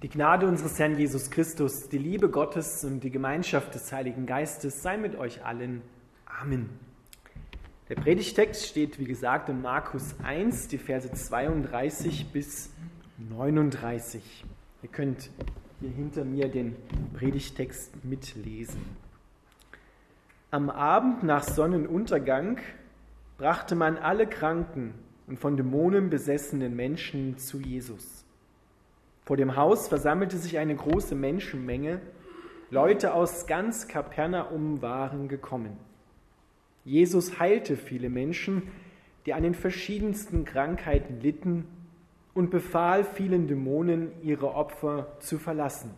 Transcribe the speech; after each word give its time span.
Die 0.00 0.08
Gnade 0.08 0.46
unseres 0.46 0.78
Herrn 0.78 0.96
Jesus 0.96 1.28
Christus, 1.28 1.88
die 1.88 1.98
Liebe 1.98 2.30
Gottes 2.30 2.84
und 2.84 3.00
die 3.00 3.10
Gemeinschaft 3.10 3.74
des 3.74 3.90
Heiligen 3.92 4.26
Geistes 4.26 4.80
sei 4.80 4.96
mit 4.96 5.16
euch 5.16 5.44
allen. 5.44 5.82
Amen. 6.24 6.68
Der 7.88 7.96
Predigtext 7.96 8.64
steht, 8.64 9.00
wie 9.00 9.06
gesagt, 9.06 9.48
in 9.48 9.60
Markus 9.60 10.14
1, 10.22 10.68
die 10.68 10.78
Verse 10.78 11.10
32 11.10 12.30
bis 12.32 12.70
39. 13.28 14.44
Ihr 14.84 14.88
könnt 14.88 15.30
hier 15.80 15.90
hinter 15.90 16.24
mir 16.24 16.46
den 16.46 16.76
Predigtext 17.14 18.04
mitlesen. 18.04 18.80
Am 20.52 20.70
Abend 20.70 21.24
nach 21.24 21.42
Sonnenuntergang 21.42 22.58
brachte 23.36 23.74
man 23.74 23.96
alle 23.96 24.28
Kranken 24.28 24.94
und 25.26 25.40
von 25.40 25.56
Dämonen 25.56 26.08
besessenen 26.08 26.76
Menschen 26.76 27.36
zu 27.36 27.58
Jesus. 27.58 28.24
Vor 29.28 29.36
dem 29.36 29.56
Haus 29.56 29.88
versammelte 29.88 30.38
sich 30.38 30.56
eine 30.56 30.74
große 30.74 31.14
Menschenmenge. 31.14 32.00
Leute 32.70 33.12
aus 33.12 33.46
ganz 33.46 33.86
Kapernaum 33.86 34.80
waren 34.80 35.28
gekommen. 35.28 35.76
Jesus 36.86 37.38
heilte 37.38 37.76
viele 37.76 38.08
Menschen, 38.08 38.62
die 39.26 39.34
an 39.34 39.42
den 39.42 39.52
verschiedensten 39.52 40.46
Krankheiten 40.46 41.20
litten, 41.20 41.66
und 42.32 42.48
befahl 42.48 43.04
vielen 43.04 43.48
Dämonen, 43.48 44.12
ihre 44.22 44.54
Opfer 44.54 45.18
zu 45.18 45.38
verlassen. 45.38 45.90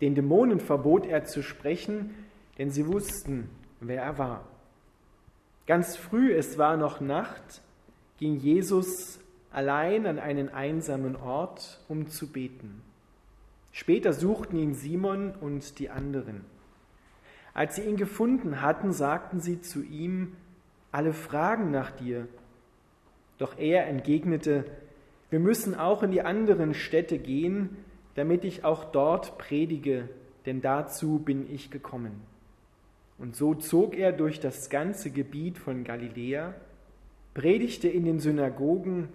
Den 0.00 0.14
Dämonen 0.14 0.60
verbot 0.60 1.06
er 1.06 1.24
zu 1.24 1.42
sprechen, 1.42 2.14
denn 2.56 2.70
sie 2.70 2.86
wussten, 2.86 3.50
wer 3.80 4.02
er 4.02 4.18
war. 4.18 4.48
Ganz 5.66 5.96
früh, 5.96 6.32
es 6.32 6.56
war 6.56 6.76
noch 6.76 7.00
Nacht, 7.00 7.62
ging 8.16 8.36
Jesus 8.36 9.18
allein 9.50 10.06
an 10.06 10.18
einen 10.18 10.48
einsamen 10.48 11.16
Ort, 11.16 11.80
um 11.88 12.08
zu 12.08 12.30
beten. 12.30 12.82
Später 13.72 14.12
suchten 14.12 14.58
ihn 14.58 14.74
Simon 14.74 15.32
und 15.40 15.78
die 15.78 15.90
anderen. 15.90 16.44
Als 17.54 17.76
sie 17.76 17.82
ihn 17.82 17.96
gefunden 17.96 18.60
hatten, 18.60 18.92
sagten 18.92 19.40
sie 19.40 19.60
zu 19.60 19.82
ihm, 19.82 20.36
alle 20.92 21.12
fragen 21.12 21.70
nach 21.70 21.90
dir. 21.90 22.28
Doch 23.38 23.58
er 23.58 23.86
entgegnete, 23.86 24.64
wir 25.30 25.40
müssen 25.40 25.74
auch 25.74 26.02
in 26.02 26.10
die 26.10 26.22
anderen 26.22 26.74
Städte 26.74 27.18
gehen, 27.18 27.76
damit 28.14 28.44
ich 28.44 28.64
auch 28.64 28.84
dort 28.84 29.38
predige, 29.38 30.08
denn 30.46 30.60
dazu 30.60 31.18
bin 31.18 31.52
ich 31.52 31.70
gekommen. 31.70 32.20
Und 33.18 33.36
so 33.36 33.54
zog 33.54 33.94
er 33.96 34.12
durch 34.12 34.40
das 34.40 34.70
ganze 34.70 35.10
Gebiet 35.10 35.58
von 35.58 35.84
Galiläa, 35.84 36.54
predigte 37.34 37.88
in 37.88 38.04
den 38.04 38.20
Synagogen 38.20 39.08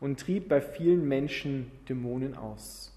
und 0.00 0.20
trieb 0.20 0.48
bei 0.48 0.60
vielen 0.60 1.06
Menschen 1.06 1.70
Dämonen 1.88 2.36
aus. 2.36 2.96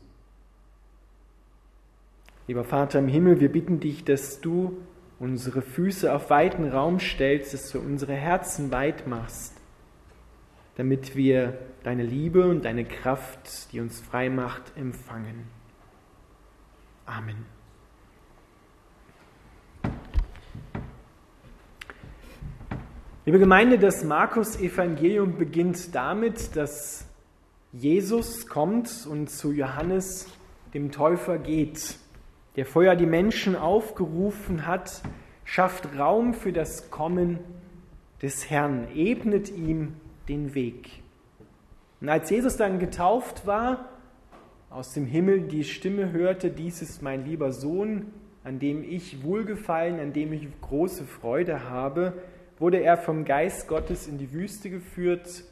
Lieber 2.47 2.63
Vater 2.63 2.99
im 2.99 3.07
Himmel, 3.07 3.39
wir 3.39 3.51
bitten 3.51 3.79
dich, 3.79 4.03
dass 4.03 4.41
du 4.41 4.77
unsere 5.19 5.61
Füße 5.61 6.13
auf 6.13 6.29
weiten 6.29 6.67
Raum 6.67 6.99
stellst, 6.99 7.53
dass 7.53 7.71
du 7.71 7.79
unsere 7.79 8.13
Herzen 8.13 8.71
weit 8.71 9.07
machst, 9.07 9.55
damit 10.75 11.15
wir 11.15 11.57
deine 11.83 12.03
Liebe 12.03 12.47
und 12.47 12.65
deine 12.65 12.83
Kraft, 12.83 13.71
die 13.71 13.79
uns 13.79 14.01
frei 14.01 14.29
macht, 14.29 14.75
empfangen. 14.75 15.45
Amen. 17.05 17.52
Liebe 23.25 23.39
Gemeinde, 23.39 23.79
das 23.79 24.03
Markus-Evangelium 24.03 25.37
beginnt 25.37 25.95
damit, 25.95 26.57
dass 26.57 27.07
Jesus 27.71 28.47
kommt 28.47 29.07
und 29.09 29.29
zu 29.29 29.53
Johannes, 29.53 30.27
dem 30.73 30.91
Täufer, 30.91 31.37
geht, 31.37 31.95
der 32.57 32.65
vorher 32.65 32.97
die 32.97 33.05
Menschen 33.05 33.55
aufgerufen 33.55 34.67
hat, 34.67 35.01
schafft 35.45 35.97
Raum 35.97 36.33
für 36.33 36.51
das 36.51 36.91
Kommen 36.91 37.39
des 38.21 38.49
Herrn, 38.49 38.89
ebnet 38.93 39.49
ihm 39.49 39.93
den 40.27 40.53
Weg. 40.53 40.89
Und 42.01 42.09
als 42.09 42.29
Jesus 42.29 42.57
dann 42.57 42.77
getauft 42.77 43.47
war, 43.47 43.87
aus 44.69 44.93
dem 44.93 45.05
Himmel 45.05 45.43
die 45.43 45.63
Stimme 45.63 46.11
hörte, 46.11 46.49
dies 46.49 46.81
ist 46.81 47.01
mein 47.01 47.23
lieber 47.23 47.53
Sohn, 47.53 48.07
an 48.43 48.59
dem 48.59 48.83
ich 48.83 49.23
wohlgefallen, 49.23 50.01
an 50.01 50.11
dem 50.11 50.33
ich 50.33 50.45
große 50.59 51.05
Freude 51.05 51.69
habe, 51.69 52.21
wurde 52.63 52.81
er 52.81 52.95
vom 52.95 53.25
Geist 53.25 53.67
Gottes 53.67 54.07
in 54.07 54.17
die 54.17 54.31
Wüste 54.31 54.69
geführt 54.69 55.43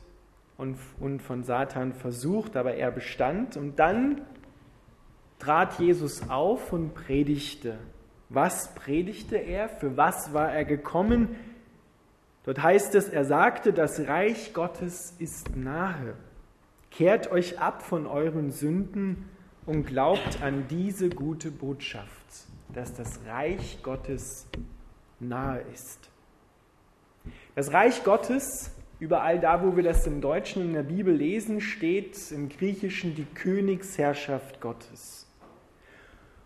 und, 0.56 0.78
und 1.02 1.22
von 1.22 1.44
Satan 1.44 1.92
versucht, 1.92 2.56
aber 2.56 2.76
er 2.76 2.90
bestand. 2.90 3.58
Und 3.58 3.80
dann 3.80 4.22
trat 5.38 5.78
Jesus 5.78 6.30
auf 6.30 6.72
und 6.72 6.94
predigte. 6.94 7.78
Was 8.30 8.74
predigte 8.76 9.36
er? 9.36 9.68
Für 9.68 9.98
was 9.98 10.34
war 10.34 10.54
er 10.54 10.64
gekommen? 10.64 11.36
Dort 12.46 12.64
heißt 12.64 12.96
es, 12.96 13.10
er 13.10 13.26
sagte, 13.26 13.74
das 13.74 14.08
Reich 14.08 14.54
Gottes 14.54 15.14
ist 15.20 15.54
nahe. 15.54 16.14
Kehrt 16.92 17.30
euch 17.30 17.60
ab 17.60 17.84
von 17.84 18.08
euren 18.08 18.52
Sünden 18.52 19.30
und 19.66 19.86
glaubt 19.86 20.42
an 20.42 20.64
diese 20.70 21.10
gute 21.10 21.52
Botschaft, 21.52 22.46
dass 22.74 22.94
das 22.94 23.20
Reich 23.28 23.84
Gottes 23.84 24.48
nahe 25.20 25.60
ist. 25.74 26.11
Das 27.54 27.74
Reich 27.74 28.06
Gottes, 28.06 28.72
überall 29.00 29.38
da, 29.42 29.62
wo 29.62 29.76
wir 29.76 29.84
das 29.84 30.08
im 30.08 30.22
Deutschen 30.22 30.62
in 30.62 30.72
der 30.74 30.84
Bibel 30.84 31.14
lesen, 31.14 31.60
steht 31.60 32.18
im 32.32 32.48
Griechischen 32.48 33.14
die 33.14 33.26
Königsherrschaft 33.26 34.62
Gottes. 34.62 35.28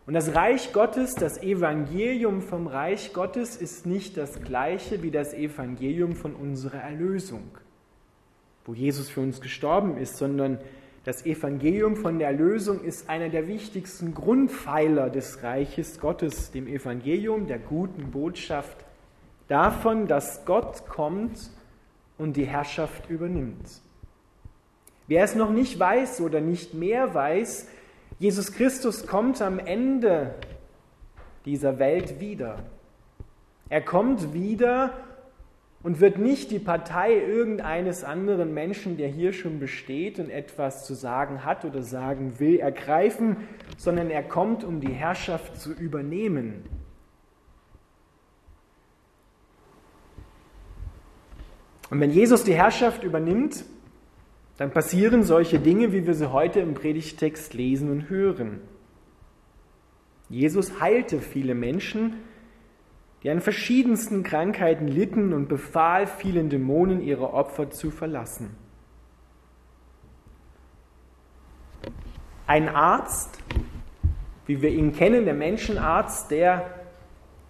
Und 0.07 0.15
das 0.15 0.33
Reich 0.33 0.73
Gottes, 0.73 1.13
das 1.13 1.43
Evangelium 1.43 2.41
vom 2.41 2.65
Reich 2.65 3.13
Gottes 3.13 3.55
ist 3.55 3.85
nicht 3.85 4.17
das 4.17 4.41
gleiche 4.41 5.03
wie 5.03 5.11
das 5.11 5.35
Evangelium 5.35 6.15
von 6.15 6.33
unserer 6.33 6.79
Erlösung, 6.79 7.55
wo 8.65 8.73
Jesus 8.73 9.07
für 9.07 9.21
uns 9.21 9.41
gestorben 9.41 9.97
ist, 9.97 10.17
sondern 10.17 10.57
das 11.03 11.23
Evangelium 11.23 11.97
von 11.97 12.17
der 12.17 12.29
Erlösung 12.29 12.83
ist 12.83 13.11
einer 13.11 13.29
der 13.29 13.47
wichtigsten 13.47 14.15
Grundpfeiler 14.15 15.11
des 15.11 15.43
Reiches 15.43 15.99
Gottes, 15.99 16.49
dem 16.49 16.67
Evangelium 16.67 17.45
der 17.45 17.59
guten 17.59 18.09
Botschaft 18.09 18.84
davon, 19.47 20.07
dass 20.07 20.45
Gott 20.45 20.87
kommt 20.87 21.49
und 22.17 22.35
die 22.37 22.45
Herrschaft 22.45 23.09
übernimmt. 23.09 23.81
Wer 25.07 25.23
es 25.23 25.35
noch 25.35 25.51
nicht 25.51 25.79
weiß 25.79 26.21
oder 26.21 26.41
nicht 26.41 26.73
mehr 26.73 27.13
weiß, 27.13 27.67
Jesus 28.17 28.53
Christus 28.53 29.05
kommt 29.05 29.41
am 29.41 29.59
Ende 29.59 30.33
dieser 31.45 31.79
Welt 31.79 32.19
wieder. 32.19 32.59
Er 33.69 33.81
kommt 33.81 34.33
wieder 34.33 34.93
und 35.83 35.99
wird 35.99 36.17
nicht 36.17 36.49
die 36.49 36.59
Partei 36.59 37.13
irgendeines 37.13 38.03
anderen 38.03 38.53
Menschen, 38.53 38.97
der 38.97 39.07
hier 39.07 39.33
schon 39.33 39.59
besteht 39.59 40.17
und 40.17 40.31
etwas 40.31 40.85
zu 40.85 40.95
sagen 40.95 41.45
hat 41.45 41.65
oder 41.65 41.83
sagen 41.83 42.39
will, 42.39 42.57
ergreifen, 42.57 43.37
sondern 43.77 44.09
er 44.09 44.23
kommt, 44.23 44.63
um 44.63 44.79
die 44.81 44.93
Herrschaft 44.93 45.61
zu 45.61 45.73
übernehmen. 45.73 46.63
Und 51.89 51.99
wenn 51.99 52.11
Jesus 52.11 52.43
die 52.43 52.53
Herrschaft 52.53 53.03
übernimmt, 53.03 53.65
dann 54.57 54.71
passieren 54.71 55.23
solche 55.23 55.59
Dinge, 55.59 55.91
wie 55.91 56.07
wir 56.07 56.13
sie 56.13 56.31
heute 56.31 56.59
im 56.59 56.73
Predigtext 56.73 57.53
lesen 57.53 57.91
und 57.91 58.09
hören. 58.09 58.61
Jesus 60.29 60.79
heilte 60.79 61.19
viele 61.19 61.53
Menschen, 61.53 62.15
die 63.21 63.29
an 63.29 63.41
verschiedensten 63.41 64.23
Krankheiten 64.23 64.87
litten 64.87 65.33
und 65.33 65.47
befahl 65.47 66.07
vielen 66.07 66.49
Dämonen, 66.49 67.01
ihre 67.01 67.33
Opfer 67.33 67.69
zu 67.69 67.91
verlassen. 67.91 68.55
Ein 72.47 72.69
Arzt, 72.69 73.39
wie 74.45 74.61
wir 74.61 74.69
ihn 74.69 74.93
kennen, 74.93 75.25
der 75.25 75.33
Menschenarzt, 75.33 76.29
der 76.31 76.69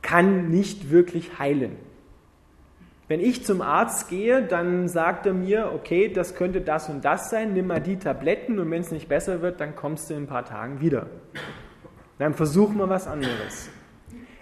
kann 0.02 0.50
nicht 0.50 0.90
wirklich 0.90 1.40
heilen. 1.40 1.76
Wenn 3.08 3.20
ich 3.20 3.46
zum 3.46 3.62
Arzt 3.62 4.10
gehe, 4.10 4.42
dann 4.42 4.88
sagt 4.88 5.28
er 5.28 5.34
mir, 5.34 5.72
okay, 5.76 6.10
das 6.10 6.34
könnte 6.34 6.62
das 6.62 6.90
und 6.90 7.06
das 7.06 7.30
sein, 7.30 7.54
nimm 7.54 7.68
mal 7.68 7.80
die 7.80 7.98
Tabletten 7.98 8.58
und 8.58 8.72
wenn 8.72 8.82
es 8.82 8.92
nicht 8.92 9.08
besser 9.08 9.42
wird, 9.42 9.62
dann 9.62 9.76
kommst 9.76 10.10
du 10.10 10.16
in 10.16 10.24
ein 10.24 10.28
paar 10.28 10.46
Tagen 10.46 10.82
wieder. 10.82 11.06
Dann 12.18 12.34
versuchen 12.34 12.78
wir 12.78 12.90
was 12.90 13.06
anderes. 13.06 13.70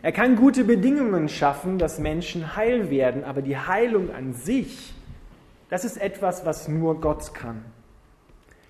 Er 0.01 0.13
kann 0.13 0.37
gute 0.37 0.63
Bedingungen 0.63 1.27
schaffen, 1.27 1.77
dass 1.77 1.99
Menschen 1.99 2.55
heil 2.55 2.89
werden, 2.89 3.25
aber 3.25 3.41
die 3.41 3.57
Heilung 3.57 4.13
an 4.13 4.33
sich, 4.33 4.93
das 5.69 5.83
ist 5.83 6.01
etwas, 6.01 6.45
was 6.45 6.69
nur 6.69 7.01
Gott 7.01 7.33
kann. 7.33 7.65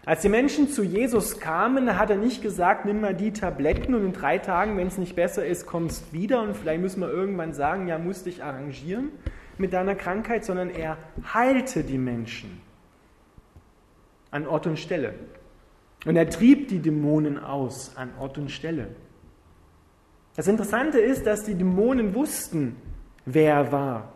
Als 0.05 0.21
die 0.21 0.29
Menschen 0.29 0.69
zu 0.69 0.83
Jesus 0.83 1.39
kamen, 1.39 1.97
hat 1.97 2.09
er 2.09 2.17
nicht 2.17 2.41
gesagt, 2.41 2.85
nimm 2.85 2.99
mal 2.99 3.13
die 3.13 3.31
Tabletten 3.31 3.93
und 3.93 4.05
in 4.05 4.13
drei 4.13 4.37
Tagen, 4.37 4.75
wenn 4.75 4.87
es 4.87 4.97
nicht 4.97 5.15
besser 5.15 5.45
ist, 5.45 5.65
kommst 5.65 6.13
wieder 6.13 6.41
und 6.41 6.57
vielleicht 6.57 6.81
müssen 6.81 6.99
wir 6.99 7.09
irgendwann 7.09 7.53
sagen, 7.53 7.87
ja, 7.87 7.97
musst 7.97 8.25
dich 8.25 8.43
arrangieren, 8.43 9.09
mit 9.57 9.73
deiner 9.73 9.95
Krankheit, 9.95 10.45
sondern 10.45 10.69
er 10.69 10.97
heilte 11.33 11.83
die 11.83 11.97
Menschen 11.97 12.61
an 14.31 14.47
Ort 14.47 14.67
und 14.67 14.77
Stelle. 14.77 15.13
Und 16.05 16.15
er 16.15 16.29
trieb 16.29 16.67
die 16.67 16.79
Dämonen 16.79 17.37
aus 17.37 17.95
an 17.95 18.11
Ort 18.19 18.37
und 18.37 18.51
Stelle. 18.51 18.89
Das 20.35 20.47
Interessante 20.47 20.99
ist, 20.99 21.25
dass 21.25 21.43
die 21.43 21.55
Dämonen 21.55 22.15
wussten, 22.15 22.75
wer 23.25 23.53
er 23.53 23.71
war, 23.71 24.13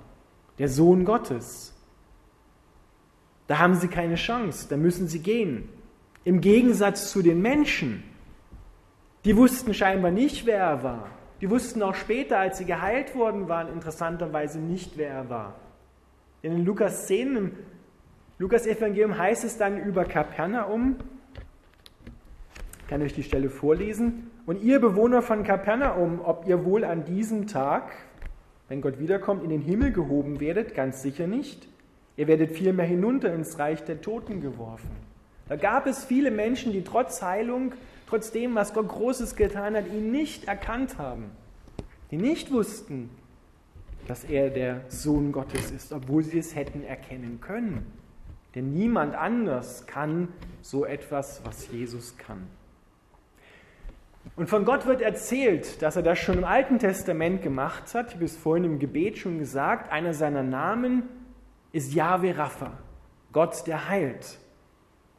der 0.57 0.67
Sohn 0.67 1.05
Gottes. 1.05 1.73
Da 3.45 3.59
haben 3.59 3.75
sie 3.75 3.87
keine 3.87 4.15
Chance, 4.15 4.67
da 4.69 4.75
müssen 4.75 5.07
sie 5.07 5.19
gehen. 5.19 5.69
Im 6.23 6.41
Gegensatz 6.41 7.11
zu 7.11 7.21
den 7.21 7.41
Menschen, 7.41 8.03
die 9.23 9.37
wussten 9.37 9.73
scheinbar 9.73 10.11
nicht, 10.11 10.45
wer 10.45 10.57
er 10.57 10.83
war. 10.83 11.16
Die 11.41 11.49
wussten 11.49 11.83
auch 11.83 11.95
später, 11.95 12.39
als 12.39 12.57
sie 12.57 12.65
geheilt 12.65 13.15
worden 13.15 13.47
waren, 13.47 13.71
interessanterweise 13.71 14.59
nicht, 14.59 14.97
wer 14.97 15.09
er 15.09 15.29
war. 15.29 15.55
Denn 16.43 16.53
in 16.53 16.65
Lukas 16.65 17.07
10, 17.07 17.35
im 17.35 17.51
Lukas-Evangelium 18.39 19.17
heißt 19.17 19.43
es 19.43 19.57
dann 19.57 19.77
über 19.77 20.05
Kapernaum, 20.05 20.97
ich 22.81 22.87
kann 22.87 23.01
euch 23.01 23.13
die 23.13 23.23
Stelle 23.23 23.49
vorlesen, 23.49 24.31
und 24.45 24.63
ihr 24.63 24.79
Bewohner 24.79 25.21
von 25.21 25.43
Kapernaum, 25.43 26.21
ob 26.23 26.47
ihr 26.47 26.63
wohl 26.63 26.85
an 26.85 27.03
diesem 27.03 27.47
Tag, 27.47 27.91
wenn 28.69 28.81
Gott 28.81 28.99
wiederkommt, 28.99 29.43
in 29.43 29.49
den 29.49 29.61
Himmel 29.61 29.91
gehoben 29.91 30.39
werdet, 30.39 30.73
ganz 30.73 31.01
sicher 31.01 31.27
nicht. 31.27 31.67
Ihr 32.15 32.27
werdet 32.27 32.51
vielmehr 32.51 32.85
hinunter 32.85 33.33
ins 33.33 33.59
Reich 33.59 33.83
der 33.83 34.01
Toten 34.01 34.41
geworfen. 34.41 34.89
Da 35.49 35.55
gab 35.55 35.85
es 35.85 36.05
viele 36.05 36.31
Menschen, 36.31 36.71
die 36.71 36.83
trotz 36.83 37.21
Heilung, 37.21 37.73
trotz 38.07 38.31
dem, 38.31 38.55
was 38.55 38.73
Gott 38.73 38.87
Großes 38.87 39.35
getan 39.35 39.75
hat, 39.75 39.87
ihn 39.87 40.11
nicht 40.11 40.45
erkannt 40.45 40.97
haben. 40.97 41.31
Die 42.09 42.17
nicht 42.17 42.51
wussten, 42.51 43.09
dass 44.07 44.23
er 44.23 44.49
der 44.49 44.81
Sohn 44.87 45.31
Gottes 45.31 45.71
ist, 45.71 45.91
obwohl 45.91 46.23
sie 46.23 46.39
es 46.39 46.55
hätten 46.55 46.83
erkennen 46.83 47.39
können. 47.41 47.85
Denn 48.55 48.73
niemand 48.73 49.13
anders 49.13 49.85
kann 49.85 50.29
so 50.61 50.85
etwas, 50.85 51.41
was 51.43 51.69
Jesus 51.69 52.17
kann. 52.17 52.47
Und 54.35 54.49
von 54.49 54.65
Gott 54.65 54.85
wird 54.85 55.01
erzählt, 55.01 55.81
dass 55.81 55.95
er 55.95 56.03
das 56.03 56.19
schon 56.19 56.39
im 56.39 56.43
Alten 56.43 56.79
Testament 56.79 57.41
gemacht 57.41 57.93
hat. 57.93 58.09
Ich 58.09 58.15
habe 58.15 58.25
es 58.25 58.35
vorhin 58.35 58.65
im 58.65 58.79
Gebet 58.79 59.17
schon 59.17 59.39
gesagt. 59.39 59.91
Einer 59.91 60.13
seiner 60.13 60.43
Namen 60.43 61.03
ist 61.71 61.93
Yahweh 61.93 62.31
Rapha, 62.31 62.77
Gott, 63.31 63.67
der 63.67 63.89
heilt. 63.89 64.37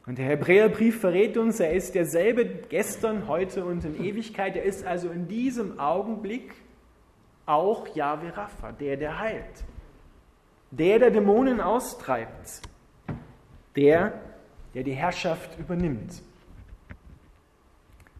Und 0.09 0.17
der 0.17 0.25
Hebräerbrief 0.25 1.01
verrät 1.01 1.37
uns, 1.37 1.59
er 1.59 1.71
ist 1.73 1.93
derselbe 1.93 2.43
gestern, 2.43 3.27
heute 3.27 3.63
und 3.63 3.85
in 3.85 4.03
Ewigkeit. 4.03 4.55
Er 4.55 4.63
ist 4.63 4.83
also 4.83 5.11
in 5.11 5.27
diesem 5.27 5.79
Augenblick 5.79 6.51
auch 7.45 7.87
Yahweh 7.95 8.29
Rapha, 8.29 8.71
der, 8.71 8.97
der 8.97 9.19
heilt. 9.19 9.63
Der, 10.71 10.97
der 10.97 11.11
Dämonen 11.11 11.61
austreibt. 11.61 12.63
Der, 13.75 14.19
der 14.73 14.81
die 14.81 14.93
Herrschaft 14.93 15.59
übernimmt. 15.59 16.23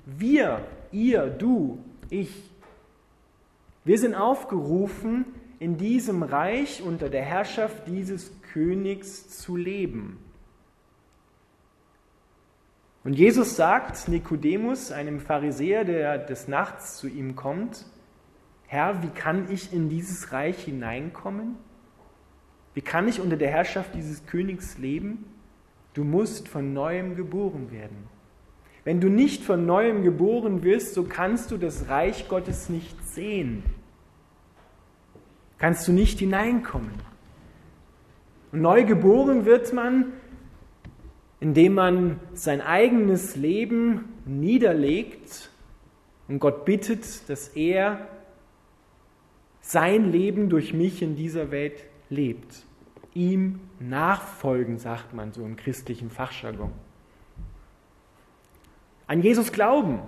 Wir, 0.06 0.68
ihr, 0.92 1.26
du, 1.26 1.84
ich, 2.12 2.52
wir 3.84 3.98
sind 3.98 4.14
aufgerufen, 4.14 5.26
in 5.58 5.78
diesem 5.78 6.22
Reich 6.22 6.84
unter 6.84 7.10
der 7.10 7.24
Herrschaft 7.24 7.88
dieses 7.88 8.32
Königs 8.54 9.28
zu 9.40 9.56
leben. 9.56 10.24
Und 13.10 13.16
Jesus 13.16 13.56
sagt 13.56 14.08
Nikodemus, 14.08 14.92
einem 14.92 15.20
Pharisäer, 15.20 15.84
der 15.84 16.20
des 16.20 16.48
Nachts 16.48 16.98
zu 16.98 17.08
ihm 17.08 17.36
kommt, 17.36 17.88
Herr, 18.68 19.02
wie 19.02 19.08
kann 19.08 19.52
ich 19.52 19.74
in 19.74 19.90
dieses 19.90 20.32
Reich 20.32 20.66
hineinkommen? 20.66 21.56
Wie 22.76 22.82
kann 22.82 23.08
ich 23.08 23.20
unter 23.20 23.36
der 23.36 23.50
Herrschaft 23.50 23.96
dieses 23.96 24.28
Königs 24.28 24.78
leben? 24.78 25.26
Du 25.96 26.04
musst 26.04 26.48
von 26.48 26.72
neuem 26.72 27.16
geboren 27.16 27.72
werden. 27.72 28.08
Wenn 28.84 29.02
du 29.02 29.10
nicht 29.10 29.44
von 29.44 29.66
neuem 29.66 30.04
geboren 30.04 30.62
wirst, 30.62 30.94
so 30.94 31.02
kannst 31.02 31.50
du 31.50 31.58
das 31.58 31.90
Reich 31.90 32.28
Gottes 32.28 32.70
nicht 32.70 32.96
sehen 33.08 33.64
kannst 35.58 35.88
du 35.88 35.92
nicht 35.92 36.20
hineinkommen. 36.20 36.94
Und 38.54 38.62
neu 38.62 38.86
geboren 38.86 39.46
wird 39.46 39.74
man, 39.74 40.14
indem 41.40 41.74
man 41.74 42.20
sein 42.34 42.62
eigenes 42.62 43.36
Leben 43.36 44.14
niederlegt 44.26 45.50
und 46.28 46.40
Gott 46.40 46.66
bittet, 46.66 47.30
dass 47.30 47.50
er 47.50 48.08
sein 49.62 50.12
Leben 50.12 50.50
durch 50.50 50.74
mich 50.74 51.02
in 51.02 51.16
dieser 51.16 51.52
Welt 51.52 51.86
lebt. 52.10 52.66
Ihm 53.14 53.60
nachfolgen, 53.80 54.78
sagt 54.78 55.14
man 55.14 55.32
so 55.32 55.44
im 55.46 55.56
christlichen 55.56 56.10
Fachjargon. 56.10 56.72
An 59.08 59.22
Jesus 59.22 59.52
glauben, 59.52 60.00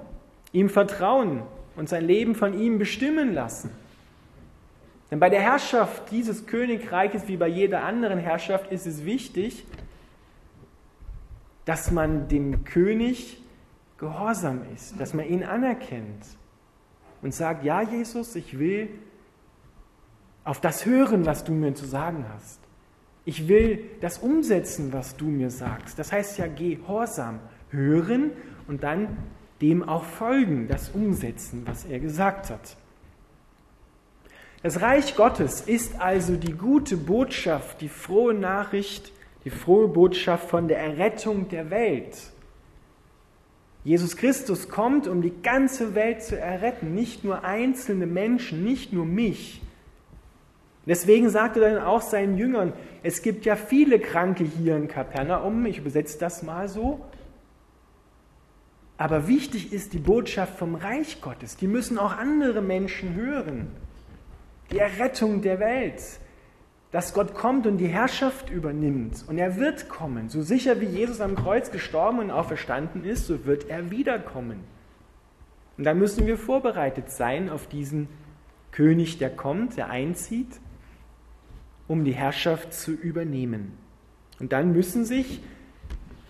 ihm 0.52 0.70
vertrauen 0.70 1.44
und 1.76 1.90
sein 1.90 2.06
Leben 2.06 2.36
von 2.36 2.60
ihm 2.60 2.78
bestimmen 2.78 3.34
lassen. 3.34 3.72
Denn 5.10 5.20
bei 5.20 5.30
der 5.30 5.42
Herrschaft 5.42 6.12
dieses 6.12 6.46
Königreiches, 6.46 7.28
wie 7.28 7.38
bei 7.38 7.48
jeder 7.48 7.84
anderen 7.84 8.20
Herrschaft, 8.20 8.72
ist 8.72 8.86
es 8.86 9.06
wichtig, 9.06 9.66
dass 11.66 11.92
man 11.92 12.28
dem 12.28 12.64
König 12.64 13.42
gehorsam 13.98 14.62
ist, 14.74 15.00
dass 15.00 15.14
man 15.14 15.28
ihn 15.28 15.44
anerkennt 15.44 16.26
und 17.22 17.34
sagt, 17.34 17.64
ja 17.64 17.82
Jesus, 17.82 18.36
ich 18.36 18.58
will 18.58 18.90
auf 20.44 20.60
das 20.60 20.86
hören, 20.86 21.26
was 21.26 21.44
du 21.44 21.54
mir 21.54 21.74
zu 21.76 21.86
sagen 21.86 22.26
hast. 22.34 22.60
Ich 23.26 23.48
will 23.48 23.84
das 24.02 24.18
umsetzen, 24.18 24.92
was 24.92 25.16
du 25.16 25.26
mir 25.26 25.52
sagst. 25.52 26.00
Das 26.00 26.12
heißt 26.12 26.40
ja 26.40 26.48
gehorsam, 26.48 27.40
hören 27.70 28.32
und 28.68 28.84
dann 28.84 29.18
dem 29.62 29.88
auch 29.88 30.04
folgen, 30.04 30.68
das 30.68 30.90
umsetzen, 30.90 31.62
was 31.68 31.86
er 31.86 32.00
gesagt 32.00 32.50
hat. 32.50 32.76
Das 34.64 34.82
Reich 34.82 35.16
Gottes 35.16 35.62
ist 35.62 36.00
also 36.00 36.36
die 36.36 36.54
gute 36.54 36.98
Botschaft, 36.98 37.82
die 37.82 37.90
frohe 37.90 38.34
Nachricht, 38.34 39.12
die 39.44 39.50
frohe 39.50 39.88
Botschaft 39.88 40.50
von 40.50 40.68
der 40.68 40.80
Errettung 40.80 41.50
der 41.50 41.70
Welt. 41.70 42.18
Jesus 43.84 44.16
Christus 44.16 44.70
kommt, 44.70 45.08
um 45.08 45.22
die 45.22 45.34
ganze 45.42 45.96
Welt 45.96 46.22
zu 46.22 46.40
erretten, 46.40 46.94
nicht 46.94 47.24
nur 47.24 47.44
einzelne 47.44 48.06
Menschen, 48.06 48.64
nicht 48.64 48.94
nur 48.94 49.06
mich. 49.06 49.62
Deswegen 50.86 51.30
sagte 51.30 51.64
er 51.64 51.76
dann 51.76 51.84
auch 51.84 52.02
seinen 52.02 52.38
Jüngern, 52.38 52.74
es 53.02 53.22
gibt 53.22 53.46
ja 53.46 53.56
viele 53.56 54.00
Kranke 54.00 54.44
hier 54.44 54.76
in 54.76 54.88
Kapernaum, 54.88 55.66
ich 55.66 55.80
übersetze 55.80 56.20
das 56.20 56.44
mal 56.44 56.68
so. 56.68 57.04
Aber 58.98 59.28
wichtig 59.28 59.74
ist 59.74 59.94
die 59.94 60.00
Botschaft 60.00 60.58
vom 60.60 60.76
Reich 60.76 61.22
Gottes, 61.22 61.58
die 61.58 61.68
müssen 61.68 61.98
auch 61.98 62.16
andere 62.16 62.62
Menschen 62.62 63.16
hören 63.16 63.72
die 64.72 64.80
Errettung 64.80 65.42
der 65.42 65.60
Welt, 65.60 66.02
dass 66.92 67.14
Gott 67.14 67.34
kommt 67.34 67.66
und 67.68 67.78
die 67.78 67.88
Herrschaft 67.88 68.50
übernimmt. 68.50 69.24
Und 69.28 69.38
er 69.38 69.56
wird 69.56 69.88
kommen. 69.88 70.30
So 70.30 70.42
sicher 70.42 70.82
wie 70.82 70.86
Jesus 70.86 71.22
am 71.22 71.36
Kreuz 71.36 71.72
gestorben 71.72 72.20
und 72.20 72.32
auferstanden 72.32 73.06
ist, 73.06 73.28
so 73.28 73.46
wird 73.46 73.70
er 73.70 73.92
wiederkommen. 73.92 74.60
Und 75.78 75.86
da 75.86 75.94
müssen 75.94 76.28
wir 76.28 76.38
vorbereitet 76.38 77.10
sein 77.10 77.50
auf 77.50 77.68
diesen 77.68 78.10
König, 78.72 79.18
der 79.18 79.30
kommt, 79.30 79.78
der 79.78 79.90
einzieht, 79.90 80.60
um 81.88 82.04
die 82.04 82.14
Herrschaft 82.14 82.74
zu 82.74 82.92
übernehmen. 82.92 83.78
Und 84.40 84.52
dann 84.52 84.74
müssen 84.74 85.06
sich 85.06 85.42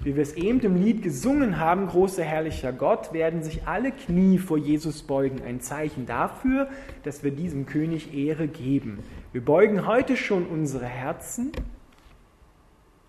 wie 0.04 0.16
wir 0.16 0.24
es 0.24 0.34
eben 0.34 0.60
im 0.62 0.76
Lied 0.76 1.04
gesungen 1.04 1.60
haben, 1.60 1.88
großer 1.88 2.24
herrlicher 2.24 2.74
Gott, 2.74 3.14
werden 3.14 3.44
sich 3.44 3.68
alle 3.68 3.92
Knie 3.92 4.40
vor 4.40 4.58
Jesus 4.58 5.04
beugen. 5.04 5.42
Ein 5.44 5.62
Zeichen 5.62 6.06
dafür, 6.06 6.70
dass 7.04 7.24
wir 7.24 7.32
diesem 7.32 7.66
König 7.68 8.14
Ehre 8.14 8.48
geben. 8.48 9.00
Wir 9.32 9.46
beugen 9.46 9.86
heute 9.86 10.18
schon 10.18 10.46
unsere 10.48 10.86
Herzen. 10.86 11.52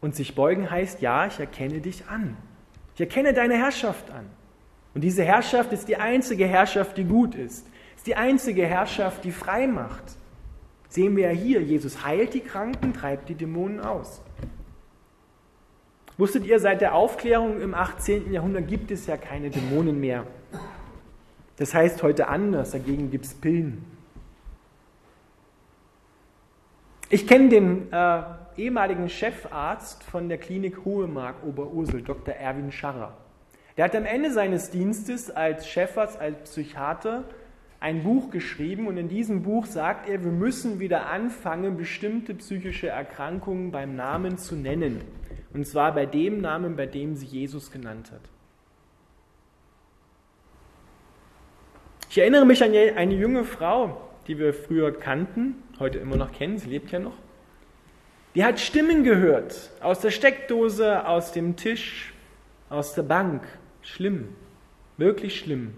Und 0.01 0.15
sich 0.17 0.35
beugen 0.35 0.71
heißt, 0.71 1.01
ja, 1.01 1.27
ich 1.27 1.39
erkenne 1.39 1.81
dich 1.81 2.09
an. 2.09 2.37
Ich 2.95 3.01
erkenne 3.01 3.33
deine 3.33 3.55
Herrschaft 3.55 4.11
an. 4.11 4.27
Und 4.95 5.03
diese 5.03 5.25
Herrschaft 5.25 5.73
ist 5.73 5.89
die 5.89 5.97
einzige 5.97 6.47
Herrschaft, 6.47 6.99
die 6.99 7.05
gut 7.05 7.35
ist. 7.35 7.67
Ist 7.97 8.07
die 8.07 8.17
einzige 8.17 8.67
Herrschaft, 8.67 9.25
die 9.25 9.33
frei 9.33 9.67
macht. 9.67 10.03
Sehen 10.89 11.17
wir 11.17 11.33
ja 11.33 11.39
hier, 11.39 11.63
Jesus 11.63 12.05
heilt 12.05 12.35
die 12.35 12.41
Kranken, 12.41 12.93
treibt 12.93 13.31
die 13.31 13.35
Dämonen 13.35 13.81
aus. 13.81 14.21
Wusstet 16.23 16.47
ihr, 16.47 16.61
seit 16.61 16.81
der 16.81 16.95
Aufklärung 16.95 17.61
im 17.61 17.75
18. 17.75 18.33
Jahrhundert 18.33 18.69
gibt 18.69 18.93
es 18.93 19.09
ja 19.09 19.17
keine 19.17 19.50
Dämonen 19.50 19.99
mehr. 19.99 20.25
Das 21.57 21.75
heißt 21.75 22.00
heute 22.05 22.29
anders, 22.29 22.71
dagegen 22.71 23.11
gibt 23.11 23.25
es 23.25 23.35
Pillen. 23.35 23.85
Ich 27.11 27.26
kenne 27.26 27.49
den 27.49 27.93
äh, 27.93 28.23
ehemaligen 28.57 29.09
Chefarzt 29.09 30.05
von 30.05 30.29
der 30.29 30.38
Klinik 30.38 30.85
Hohemark 30.85 31.43
Oberursel, 31.45 32.02
Dr. 32.02 32.35
Erwin 32.35 32.71
Scharrer. 32.71 33.17
Der 33.76 33.87
hat 33.87 33.97
am 33.97 34.07
Ende 34.07 34.31
seines 34.31 34.71
Dienstes 34.71 35.29
als 35.29 35.67
Chefarzt, 35.67 36.21
als 36.21 36.50
Psychiater 36.50 37.25
ein 37.81 38.05
Buch 38.05 38.31
geschrieben 38.31 38.87
und 38.87 38.97
in 38.97 39.09
diesem 39.09 39.43
Buch 39.43 39.67
sagt 39.67 40.09
er, 40.09 40.23
wir 40.23 40.31
müssen 40.31 40.79
wieder 40.79 41.09
anfangen, 41.09 41.76
bestimmte 41.76 42.33
psychische 42.35 42.87
Erkrankungen 42.87 43.73
beim 43.73 43.97
Namen 43.97 44.38
zu 44.38 44.55
nennen. 44.55 45.00
Und 45.55 45.67
zwar 45.67 45.95
bei 45.95 46.07
dem 46.07 46.41
Namen, 46.41 46.77
bei 46.77 46.87
dem 46.87 47.15
sie 47.15 47.27
Jesus 47.27 47.71
genannt 47.71 48.11
hat. 48.11 48.23
Ich 52.09 52.19
erinnere 52.19 52.45
mich 52.45 52.63
an 52.63 52.73
eine 52.75 53.15
junge 53.15 53.45
Frau, 53.45 54.01
die 54.27 54.39
wir 54.39 54.53
früher 54.53 54.93
kannten, 54.93 55.63
heute 55.79 55.99
immer 55.99 56.17
noch 56.17 56.33
kennen, 56.33 56.59
sie 56.59 56.69
lebt 56.69 56.91
ja 56.91 56.99
noch. 56.99 57.17
Die 58.35 58.45
hat 58.45 58.61
Stimmen 58.61 59.05
gehört, 59.05 59.71
aus 59.81 60.01
der 60.01 60.11
Steckdose, 60.11 61.07
aus 61.07 61.33
dem 61.33 61.57
Tisch, 61.57 62.15
aus 62.71 62.95
der 62.95 63.03
Bank. 63.03 63.43
Schlimm, 63.83 64.29
wirklich 64.97 65.39
schlimm. 65.39 65.75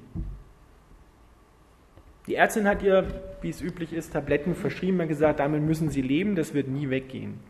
Die 2.27 2.37
Ärztin 2.37 2.67
hat 2.67 2.83
ihr, 2.83 3.07
wie 3.43 3.51
es 3.51 3.61
üblich 3.61 3.93
ist, 3.93 4.13
Tabletten 4.13 4.55
verschrieben 4.55 5.01
und 5.01 5.09
gesagt, 5.09 5.41
damit 5.41 5.63
müssen 5.63 5.91
sie 5.91 6.03
leben, 6.03 6.37
das 6.37 6.55
wird 6.55 6.69
nie 6.69 6.91
weggehen. 6.91 7.41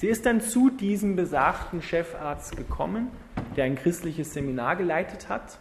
Sie 0.00 0.08
ist 0.08 0.24
dann 0.24 0.40
zu 0.40 0.70
diesem 0.70 1.14
besagten 1.14 1.82
Chefarzt 1.82 2.56
gekommen, 2.56 3.08
der 3.54 3.64
ein 3.64 3.74
christliches 3.74 4.32
Seminar 4.32 4.76
geleitet 4.76 5.28
hat. 5.28 5.58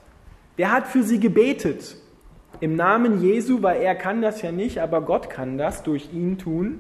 Der 0.58 0.72
hat 0.72 0.88
für 0.88 1.04
sie 1.04 1.20
gebetet. 1.20 1.98
Im 2.62 2.78
Namen 2.78 3.22
Jesu, 3.22 3.62
weil 3.64 3.82
er 3.82 3.96
kann 3.96 4.22
das 4.22 4.42
ja 4.42 4.54
nicht, 4.54 4.80
aber 4.80 5.02
Gott 5.02 5.30
kann 5.30 5.58
das 5.58 5.84
durch 5.84 6.14
ihn 6.14 6.38
tun. 6.38 6.80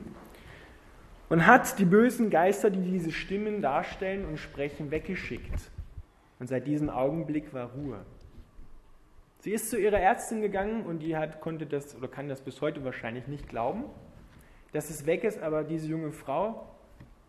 Und 1.27 1.47
hat 1.47 1.77
die 1.79 1.83
bösen 1.83 2.29
Geister, 2.29 2.69
die 2.69 2.79
diese 2.79 3.11
Stimmen 3.11 3.61
darstellen 3.61 4.23
und 4.23 4.37
sprechen, 4.37 4.89
weggeschickt. 4.89 5.69
Und 6.39 6.47
seit 6.47 6.65
diesem 6.65 6.89
Augenblick 6.89 7.53
war 7.53 7.71
Ruhe. 7.71 7.99
Sie 9.39 9.51
ist 9.51 9.69
zu 9.69 9.77
ihrer 9.77 9.99
Ärztin 9.99 10.41
gegangen 10.41 10.85
und 10.85 10.99
die 10.99 11.17
hat, 11.17 11.41
konnte 11.41 11.65
das 11.65 11.93
oder 11.93 12.07
kann 12.07 12.29
das 12.29 12.39
bis 12.39 12.61
heute 12.61 12.85
wahrscheinlich 12.85 13.27
nicht 13.27 13.49
glauben, 13.49 13.83
dass 14.71 14.89
es 14.89 15.05
weg 15.05 15.25
ist, 15.25 15.43
aber 15.43 15.65
diese 15.65 15.87
junge 15.87 16.13
Frau 16.13 16.65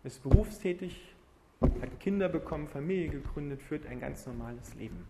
ist 0.03 0.23
berufstätig, 0.23 1.13
hat 1.61 1.99
Kinder 1.99 2.27
bekommen, 2.27 2.67
Familie 2.67 3.09
gegründet, 3.09 3.61
führt 3.61 3.85
ein 3.85 3.99
ganz 3.99 4.25
normales 4.25 4.73
Leben. 4.75 5.05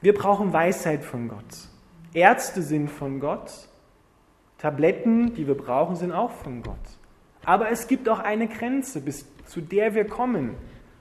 Wir 0.00 0.14
brauchen 0.14 0.52
Weisheit 0.52 1.04
von 1.04 1.28
Gott. 1.28 1.68
Ärzte 2.14 2.62
sind 2.62 2.88
von 2.88 3.20
Gott. 3.20 3.52
Tabletten, 4.58 5.34
die 5.34 5.46
wir 5.46 5.56
brauchen, 5.56 5.96
sind 5.96 6.12
auch 6.12 6.30
von 6.30 6.62
Gott. 6.62 6.76
Aber 7.44 7.70
es 7.70 7.88
gibt 7.88 8.08
auch 8.08 8.18
eine 8.18 8.48
Grenze, 8.48 9.00
bis 9.00 9.26
zu 9.46 9.60
der 9.60 9.94
wir 9.94 10.04
kommen 10.04 10.54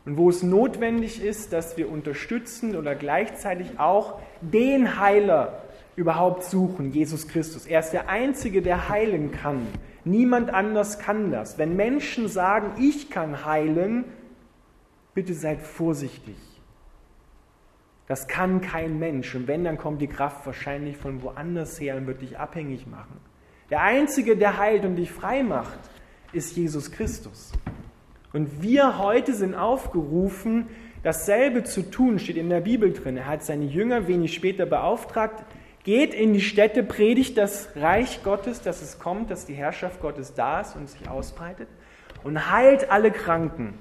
und 0.05 0.17
wo 0.17 0.29
es 0.29 0.43
notwendig 0.43 1.21
ist, 1.21 1.53
dass 1.53 1.77
wir 1.77 1.89
unterstützen 1.89 2.75
oder 2.75 2.95
gleichzeitig 2.95 3.79
auch 3.79 4.19
den 4.41 4.99
Heiler 4.99 5.63
überhaupt 5.95 6.43
suchen, 6.43 6.91
Jesus 6.91 7.27
Christus. 7.27 7.65
Er 7.65 7.81
ist 7.81 7.91
der 7.91 8.09
Einzige, 8.09 8.61
der 8.61 8.89
heilen 8.89 9.31
kann. 9.31 9.67
Niemand 10.05 10.53
anders 10.53 10.99
kann 10.99 11.31
das. 11.31 11.57
Wenn 11.57 11.75
Menschen 11.75 12.27
sagen, 12.27 12.81
ich 12.81 13.09
kann 13.09 13.45
heilen, 13.45 14.05
bitte 15.13 15.33
seid 15.33 15.61
vorsichtig. 15.61 16.37
Das 18.07 18.27
kann 18.27 18.61
kein 18.61 18.97
Mensch. 18.97 19.35
Und 19.35 19.47
wenn, 19.47 19.63
dann 19.63 19.77
kommt 19.77 20.01
die 20.01 20.07
Kraft 20.07 20.45
wahrscheinlich 20.45 20.97
von 20.97 21.21
woanders 21.21 21.79
her 21.79 21.95
und 21.95 22.07
wird 22.07 22.21
dich 22.21 22.39
abhängig 22.39 22.87
machen. 22.87 23.19
Der 23.69 23.83
Einzige, 23.83 24.35
der 24.35 24.57
heilt 24.57 24.83
und 24.83 24.95
dich 24.95 25.11
frei 25.11 25.43
macht, 25.43 25.79
ist 26.31 26.55
Jesus 26.55 26.91
Christus. 26.91 27.51
Und 28.33 28.61
wir 28.63 28.97
heute 28.97 29.33
sind 29.33 29.53
aufgerufen, 29.53 30.67
dasselbe 31.03 31.63
zu 31.63 31.89
tun, 31.89 32.19
steht 32.19 32.37
in 32.37 32.49
der 32.49 32.61
Bibel 32.61 32.93
drin. 32.93 33.17
Er 33.17 33.27
hat 33.27 33.43
seine 33.43 33.65
Jünger 33.65 34.07
wenig 34.07 34.33
später 34.33 34.65
beauftragt, 34.65 35.43
geht 35.83 36.13
in 36.13 36.33
die 36.33 36.41
Städte, 36.41 36.83
predigt 36.83 37.37
das 37.37 37.69
Reich 37.75 38.23
Gottes, 38.23 38.61
dass 38.61 38.81
es 38.81 38.99
kommt, 38.99 39.31
dass 39.31 39.45
die 39.45 39.53
Herrschaft 39.53 40.01
Gottes 40.01 40.33
da 40.33 40.61
ist 40.61 40.75
und 40.75 40.89
sich 40.89 41.09
ausbreitet 41.09 41.67
und 42.23 42.51
heilt 42.51 42.91
alle 42.91 43.11
Kranken 43.11 43.73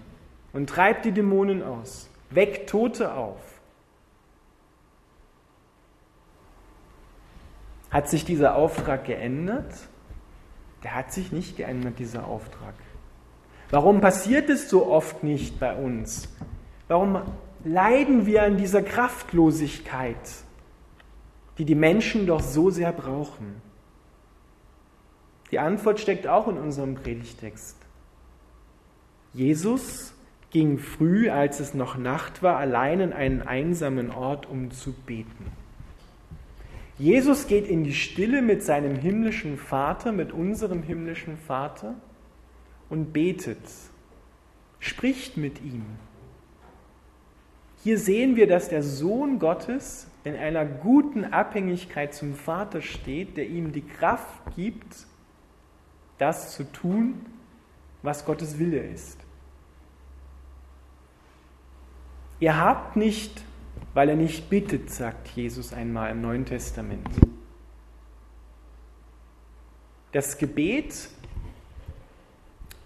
und 0.53 0.69
treibt 0.71 1.05
die 1.05 1.13
Dämonen 1.13 1.63
aus, 1.63 2.09
weckt 2.31 2.71
Tote 2.71 3.13
auf. 3.13 3.41
Hat 7.91 8.09
sich 8.09 8.25
dieser 8.25 8.55
Auftrag 8.55 9.05
geändert? 9.05 9.73
Der 10.85 10.95
hat 10.95 11.13
sich 11.13 11.33
nicht 11.33 11.57
geändert, 11.57 11.99
dieser 11.99 12.27
Auftrag. 12.27 12.75
Warum 13.71 14.01
passiert 14.01 14.49
es 14.51 14.71
so 14.71 14.87
oft 14.87 15.25
nicht 15.25 15.59
bei 15.59 15.75
uns? 15.75 16.29
Warum 16.87 17.23
leiden 17.65 18.27
wir 18.27 18.43
an 18.45 18.57
dieser 18.57 18.83
Kraftlosigkeit, 18.83 20.17
die 21.59 21.65
die 21.65 21.75
Menschen 21.75 22.27
doch 22.27 22.41
so 22.41 22.71
sehr 22.71 22.93
brauchen? 22.93 23.61
Die 25.51 25.59
Antwort 25.59 26.01
steckt 26.01 26.27
auch 26.27 26.49
in 26.49 26.59
unserem 26.59 26.95
Predigtext. 26.95 27.77
Jesus 29.33 30.15
ging 30.51 30.79
früh, 30.79 31.31
als 31.31 31.61
es 31.61 31.75
noch 31.75 31.97
Nacht 31.97 32.43
war, 32.43 32.57
allein 32.57 33.01
in 33.01 33.13
einen 33.13 33.43
einsamen 33.43 34.11
Ort, 34.11 34.47
um 34.47 34.71
zu 34.71 34.93
beten. 34.93 35.47
Jesus 36.99 37.47
geht 37.47 37.69
in 37.69 37.85
die 37.85 37.95
Stille 37.95 38.43
mit 38.43 38.63
seinem 38.65 38.97
himmlischen 38.97 39.57
Vater, 39.57 40.11
mit 40.11 40.33
unserem 40.33 40.83
himmlischen 40.83 41.37
Vater 41.37 41.95
und 42.89 43.13
betet, 43.13 43.63
spricht 44.81 45.37
mit 45.37 45.63
ihm. 45.63 45.85
Hier 47.85 47.99
sehen 47.99 48.37
wir, 48.37 48.47
dass 48.47 48.69
der 48.69 48.83
Sohn 48.83 49.39
Gottes 49.39 50.09
in 50.25 50.35
einer 50.35 50.65
guten 50.65 51.25
Abhängigkeit 51.25 52.13
zum 52.13 52.35
Vater 52.35 52.83
steht, 52.83 53.37
der 53.37 53.47
ihm 53.47 53.73
die 53.73 53.87
Kraft 53.87 54.57
gibt, 54.57 55.07
das 56.19 56.53
zu 56.53 56.65
tun, 56.65 57.25
was 58.03 58.25
Gottes 58.25 58.59
Wille 58.59 58.81
ist. 58.81 59.19
Ihr 62.41 62.57
habt 62.57 62.97
nicht, 62.97 63.45
weil 63.95 64.09
er 64.09 64.17
nicht 64.17 64.51
bittet, 64.51 64.91
sagt 64.91 65.29
Jesus 65.29 65.73
einmal 65.73 66.11
im 66.11 66.21
Neuen 66.21 66.45
Testament. 66.45 67.09
Das 70.13 70.39
Gebet 70.39 71.11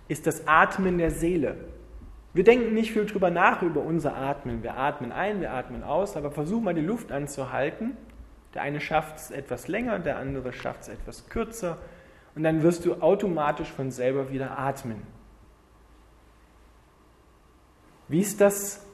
ist 0.08 0.26
das 0.26 0.46
Atmen 0.46 0.98
der 0.98 1.10
Seele. 1.10 1.71
Wir 2.34 2.44
denken 2.44 2.72
nicht 2.72 2.92
viel 2.92 3.04
drüber 3.04 3.30
nach 3.30 3.62
über 3.62 3.82
unser 3.82 4.16
Atmen. 4.16 4.62
Wir 4.62 4.76
atmen 4.76 5.12
ein, 5.12 5.40
wir 5.40 5.52
atmen 5.52 5.82
aus, 5.82 6.16
aber 6.16 6.30
versuch 6.30 6.62
mal 6.62 6.74
die 6.74 6.80
Luft 6.80 7.12
anzuhalten. 7.12 7.96
Der 8.54 8.62
eine 8.62 8.80
schafft 8.80 9.16
es 9.16 9.30
etwas 9.30 9.68
länger, 9.68 9.98
der 9.98 10.18
andere 10.18 10.52
schafft 10.52 10.82
es 10.82 10.88
etwas 10.88 11.28
kürzer 11.28 11.78
und 12.34 12.42
dann 12.42 12.62
wirst 12.62 12.84
du 12.84 12.94
automatisch 13.02 13.70
von 13.70 13.90
selber 13.90 14.30
wieder 14.30 14.58
atmen. 14.58 15.02
Wie 18.08 18.20
ist 18.20 18.40
das 18.40 18.84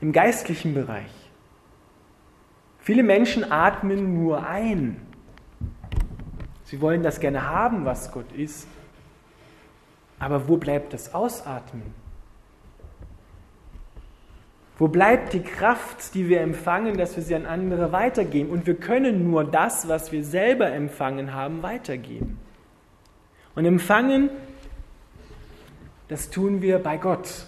im 0.00 0.12
geistlichen 0.12 0.74
Bereich? 0.74 1.12
Viele 2.78 3.02
Menschen 3.04 3.50
atmen 3.50 4.22
nur 4.22 4.46
ein. 4.46 5.06
Sie 6.64 6.80
wollen 6.80 7.02
das 7.02 7.20
gerne 7.20 7.48
haben, 7.48 7.84
was 7.84 8.12
Gott 8.12 8.30
ist, 8.32 8.66
aber 10.22 10.46
wo 10.46 10.56
bleibt 10.56 10.92
das 10.92 11.14
Ausatmen? 11.14 11.82
Wo 14.78 14.86
bleibt 14.86 15.32
die 15.32 15.42
Kraft, 15.42 16.14
die 16.14 16.28
wir 16.28 16.42
empfangen, 16.42 16.96
dass 16.96 17.16
wir 17.16 17.24
sie 17.24 17.34
an 17.34 17.44
andere 17.44 17.90
weitergeben? 17.90 18.50
Und 18.50 18.64
wir 18.68 18.76
können 18.76 19.28
nur 19.28 19.42
das, 19.42 19.88
was 19.88 20.12
wir 20.12 20.22
selber 20.22 20.70
empfangen 20.70 21.34
haben, 21.34 21.64
weitergeben. 21.64 22.38
Und 23.56 23.64
empfangen, 23.64 24.30
das 26.06 26.30
tun 26.30 26.62
wir 26.62 26.78
bei 26.78 26.98
Gott, 26.98 27.46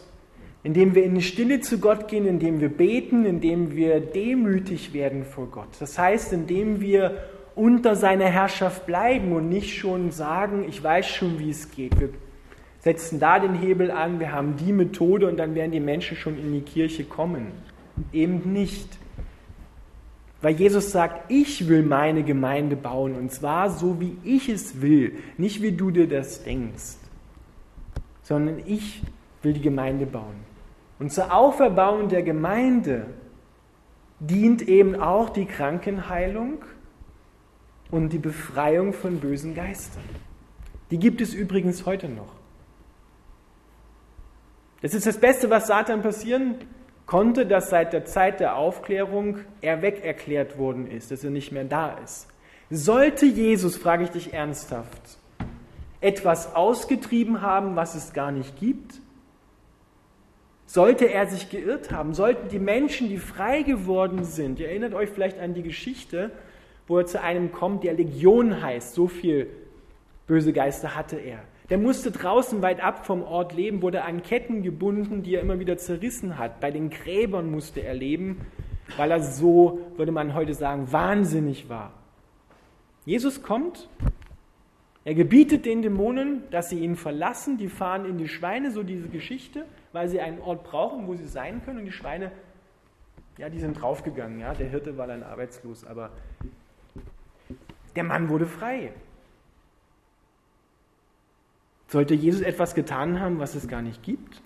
indem 0.64 0.97
wir 0.97 1.04
in 1.04 1.14
die 1.14 1.23
Stille 1.23 1.61
zu 1.61 1.78
Gott 1.78 2.09
gehen, 2.09 2.26
indem 2.26 2.61
wir 2.61 2.71
beten, 2.71 3.25
indem 3.25 3.76
wir 3.76 4.00
demütig 4.00 4.93
werden 4.93 5.25
vor 5.25 5.47
Gott. 5.47 5.69
Das 5.78 5.97
heißt, 5.97 6.33
indem 6.33 6.81
wir 6.81 7.19
unter 7.54 7.95
seiner 7.95 8.26
Herrschaft 8.26 8.85
bleiben 8.85 9.33
und 9.33 9.49
nicht 9.49 9.78
schon 9.78 10.11
sagen, 10.11 10.64
ich 10.69 10.83
weiß 10.83 11.07
schon, 11.07 11.38
wie 11.38 11.50
es 11.50 11.71
geht. 11.71 12.00
Wir 12.00 12.11
setzen 12.85 13.19
da 13.19 13.38
den 13.38 13.55
Hebel 13.55 13.91
an, 13.91 14.21
wir 14.21 14.31
haben 14.31 14.57
die 14.57 14.71
Methode 14.71 15.26
und 15.26 15.38
dann 15.38 15.55
werden 15.55 15.73
die 15.73 15.81
Menschen 15.81 16.19
schon 16.19 16.38
in 16.38 16.53
die 16.53 16.61
Kirche 16.61 17.05
kommen. 17.05 17.47
Eben 18.12 18.53
nicht. 18.53 18.99
Weil 20.43 20.55
Jesus 20.57 20.93
sagt, 20.93 21.31
ich 21.31 21.67
will 21.67 21.83
meine 21.83 22.25
Gemeinde 22.25 22.76
bauen 22.76 23.14
und 23.14 23.33
zwar 23.33 23.71
so, 23.71 24.03
wie 24.03 24.19
ich 24.23 24.50
es 24.50 24.83
will, 24.83 25.17
nicht 25.38 25.62
wie 25.62 25.73
du 25.73 25.91
dir 25.91 26.07
das 26.07 26.45
denkst, 26.45 26.99
sondern 28.23 28.59
ich 28.67 29.03
will 29.41 29.55
die 29.55 29.62
Gemeinde 29.62 30.05
bauen. 30.05 30.45
Und 30.99 31.11
zur 31.11 31.35
Auferbauung 31.35 32.11
der 32.11 32.23
Gemeinde 32.23 33.07
dient 34.21 34.61
eben 34.61 34.95
auch 34.95 35.31
die 35.31 35.47
Krankenheilung 35.47 36.59
und 37.91 38.12
die 38.12 38.19
Befreiung 38.19 38.93
von 38.93 39.21
bösen 39.21 39.55
Geistern. 39.55 40.05
Die 40.91 40.99
gibt 40.99 41.23
es 41.23 41.33
übrigens 41.33 41.87
heute 41.87 42.11
noch. 42.11 42.43
Das 44.85 44.93
ist 44.93 45.07
das 45.07 45.17
Beste, 45.17 45.49
was 45.49 45.67
Satan 45.67 46.03
passieren 46.03 46.57
konnte, 47.07 47.47
dass 47.47 47.71
seit 47.71 47.95
der 47.95 48.05
Zeit 48.05 48.38
der 48.38 48.57
Aufklärung 48.57 49.38
er 49.62 49.81
wegerklärt 49.81 50.59
worden 50.59 50.91
ist, 50.91 51.11
dass 51.11 51.25
er 51.25 51.31
nicht 51.31 51.53
mehr 51.53 51.64
da 51.64 51.97
ist. 52.05 52.29
Sollte 52.69 53.25
Jesus, 53.25 53.79
frage 53.79 54.05
ich 54.05 54.11
dich 54.11 54.35
ernsthaft, 54.35 55.17
etwas 56.03 56.55
ausgetrieben 56.55 57.41
haben, 57.41 57.76
was 57.76 57.95
es 57.95 58.12
gar 58.12 58.31
nicht 58.31 58.61
gibt? 58.61 59.00
Sollte 60.67 61.07
er 61.07 61.29
sich 61.29 61.49
geirrt 61.49 61.91
haben, 61.91 62.12
sollten 62.12 62.50
die 62.50 62.59
Menschen, 62.59 63.09
die 63.09 63.17
frei 63.17 63.62
geworden 63.62 64.23
sind, 64.25 64.61
ihr 64.61 64.69
erinnert 64.69 64.93
euch 64.93 65.09
vielleicht 65.09 65.38
an 65.41 65.55
die 65.55 65.62
Geschichte, 65.62 66.31
wo 66.87 66.99
er 66.99 67.07
zu 67.07 67.23
einem 67.23 67.53
kommt, 67.53 67.85
der 67.85 67.95
Legion 67.95 68.61
heißt, 68.61 68.93
so 68.93 69.09
viel 69.09 69.49
böse 70.26 70.53
Geister 70.53 70.95
hatte 70.95 71.17
er. 71.17 71.38
Der 71.71 71.78
musste 71.78 72.11
draußen 72.11 72.61
weit 72.61 72.83
ab 72.83 73.06
vom 73.06 73.23
Ort 73.23 73.54
leben, 73.54 73.80
wurde 73.80 74.04
an 74.04 74.23
Ketten 74.23 74.62
gebunden, 74.62 75.23
die 75.23 75.35
er 75.35 75.40
immer 75.40 75.59
wieder 75.59 75.78
zerrissen 75.78 76.38
hat. 76.38 76.61
Bei 76.61 76.71
den 76.71 76.90
Gräbern 76.90 77.50
musste 77.50 77.80
er 77.80 77.94
leben, 77.94 78.47
weil 78.97 79.11
er 79.11 79.21
so, 79.21 79.80
würde 79.97 80.12
man 80.12 80.35
heute 80.35 80.52
sagen, 80.52 80.92
wahnsinnig 80.92 81.71
war. 81.71 81.92
Jesus 83.06 83.42
kommt, 83.42 83.88
er 85.04 85.14
gebietet 85.14 85.64
den 85.64 85.83
Dämonen, 85.83 86.42
dass 86.50 86.71
sie 86.71 86.78
ihn 86.78 86.97
verlassen, 86.97 87.56
die 87.56 87.68
fahren 87.68 88.04
in 88.04 88.18
die 88.18 88.28
Schweine, 88.28 88.71
so 88.71 88.83
diese 88.83 89.09
Geschichte, 89.09 89.66
weil 89.92 90.09
sie 90.09 90.21
einen 90.21 90.40
Ort 90.40 90.64
brauchen, 90.64 91.06
wo 91.06 91.14
sie 91.14 91.26
sein 91.26 91.62
können 91.64 91.80
und 91.80 91.85
die 91.87 91.92
Schweine, 91.92 92.30
ja, 93.38 93.49
die 93.49 93.59
sind 93.59 93.80
draufgegangen, 93.80 94.40
ja, 94.40 94.54
der 94.54 94.68
Hirte 94.68 94.97
war 94.97 95.06
dann 95.06 95.23
arbeitslos, 95.23 95.85
aber 95.85 96.11
der 97.97 98.04
Mann 98.04 98.28
wurde 98.28 98.47
frei. 98.47 98.92
Sollte 101.94 102.14
Jesus 102.14 102.40
etwas 102.40 102.74
getan 102.74 103.20
haben, 103.20 103.38
was 103.38 103.54
es 103.54 103.68
gar 103.68 103.80
nicht 103.80 104.02
gibt? 104.02 104.42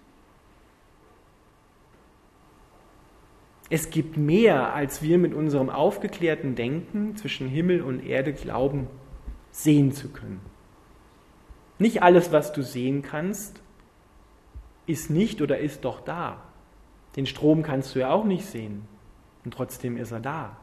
Es 3.70 3.88
gibt 3.88 4.18
mehr, 4.18 4.74
als 4.74 5.00
wir 5.00 5.16
mit 5.16 5.32
unserem 5.32 5.70
aufgeklärten 5.70 6.56
Denken 6.56 7.16
zwischen 7.16 7.48
Himmel 7.48 7.80
und 7.80 8.04
Erde 8.04 8.34
glauben, 8.34 8.86
sehen 9.50 9.92
zu 9.92 10.10
können. 10.10 10.42
Nicht 11.78 12.02
alles, 12.02 12.32
was 12.32 12.52
du 12.52 12.62
sehen 12.62 13.00
kannst, 13.00 13.62
ist 14.84 15.08
nicht 15.08 15.40
oder 15.40 15.56
ist 15.56 15.86
doch 15.86 16.02
da. 16.02 16.42
Den 17.16 17.24
Strom 17.24 17.62
kannst 17.62 17.94
du 17.94 18.00
ja 18.00 18.10
auch 18.10 18.26
nicht 18.26 18.44
sehen 18.44 18.86
und 19.46 19.54
trotzdem 19.54 19.96
ist 19.96 20.12
er 20.12 20.20
da. 20.20 20.58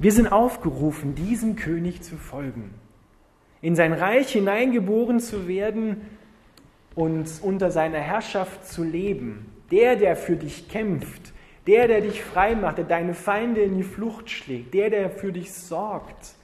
Wir 0.00 0.12
sind 0.12 0.28
aufgerufen, 0.28 1.16
diesem 1.16 1.56
König 1.56 2.02
zu 2.02 2.16
folgen, 2.16 2.72
in 3.60 3.74
sein 3.74 3.92
Reich 3.92 4.32
hineingeboren 4.32 5.18
zu 5.18 5.48
werden 5.48 6.02
und 6.94 7.28
unter 7.42 7.72
seiner 7.72 7.98
Herrschaft 7.98 8.64
zu 8.64 8.84
leben. 8.84 9.46
Der, 9.72 9.96
der 9.96 10.14
für 10.14 10.36
dich 10.36 10.68
kämpft, 10.68 11.32
der, 11.66 11.88
der 11.88 12.00
dich 12.00 12.22
frei 12.22 12.54
macht, 12.54 12.78
der 12.78 12.84
deine 12.84 13.12
Feinde 13.12 13.60
in 13.60 13.76
die 13.76 13.82
Flucht 13.82 14.30
schlägt, 14.30 14.72
der, 14.72 14.88
der 14.88 15.10
für 15.10 15.32
dich 15.32 15.52
sorgt, 15.52 16.34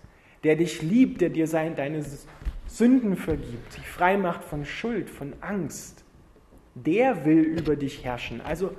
der 0.43 0.57
dich 0.57 0.83
liebt, 0.83 1.21
der 1.21 1.31
dir 1.31 1.47
sein, 1.47 1.77
deine 1.77 2.05
Sünden 2.67 3.17
vergibt, 3.17 3.77
dich 3.77 3.87
frei 3.87 4.19
macht 4.19 4.43
von 4.45 4.65
Schuld, 4.65 5.09
von 5.09 5.33
Angst, 5.41 6.05
der 6.75 7.25
will 7.25 7.41
über 7.41 7.77
dich 7.77 8.05
herrschen. 8.05 8.41
Also 8.41 8.73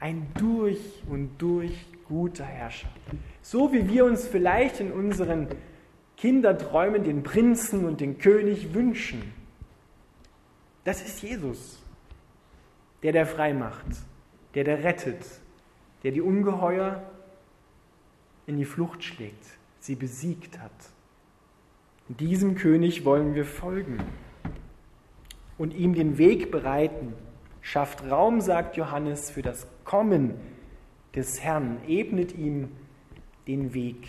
ein 0.00 0.26
durch 0.38 1.02
und 1.08 1.30
durch 1.38 1.74
guter 2.08 2.44
Herrscher. 2.44 2.88
So 3.42 3.72
wie 3.72 3.88
wir 3.88 4.04
uns 4.04 4.26
vielleicht 4.26 4.80
in 4.80 4.92
unseren 4.92 5.48
Kinderträumen 6.16 7.02
den 7.02 7.24
Prinzen 7.24 7.84
und 7.84 8.00
den 8.00 8.18
König 8.18 8.74
wünschen. 8.74 9.32
Das 10.84 11.02
ist 11.02 11.22
Jesus, 11.22 11.82
der 13.02 13.12
der 13.12 13.26
frei 13.26 13.52
macht, 13.52 13.84
der 14.54 14.64
der 14.64 14.84
rettet, 14.84 15.24
der 16.04 16.12
die 16.12 16.20
Ungeheuer 16.20 17.02
in 18.46 18.56
die 18.56 18.64
Flucht 18.64 19.02
schlägt, 19.02 19.44
sie 19.80 19.96
besiegt 19.96 20.60
hat. 20.60 20.70
Diesem 22.08 22.54
König 22.56 23.04
wollen 23.04 23.34
wir 23.34 23.44
folgen 23.44 23.98
und 25.58 25.74
ihm 25.74 25.94
den 25.94 26.18
Weg 26.18 26.50
bereiten. 26.50 27.14
Schafft 27.60 28.08
Raum, 28.08 28.40
sagt 28.40 28.76
Johannes, 28.76 29.30
für 29.30 29.42
das 29.42 29.66
Kommen 29.84 30.34
des 31.14 31.40
Herrn, 31.40 31.78
ebnet 31.86 32.36
ihm 32.36 32.68
den 33.46 33.74
Weg. 33.74 34.08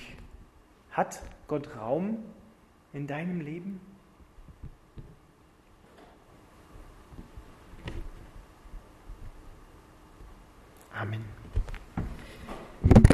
Hat 0.92 1.24
Gott 1.48 1.76
Raum 1.76 2.24
in 2.94 3.08
deinem 3.08 3.42
Leben? 3.42 3.82
Amen. 10.94 11.33